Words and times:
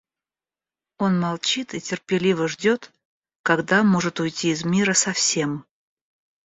Он 0.97 1.19
молчит 1.19 1.75
и 1.75 1.79
терпеливо 1.79 2.47
ждет, 2.47 2.91
когда 3.43 3.83
может 3.83 4.19
уйти 4.19 4.49
из 4.49 4.65
мира 4.65 4.95
совсем. 4.95 5.63